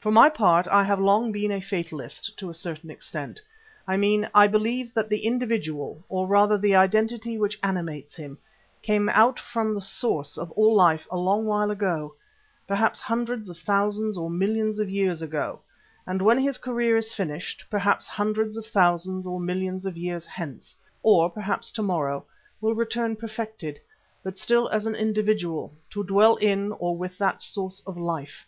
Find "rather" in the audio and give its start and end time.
6.26-6.58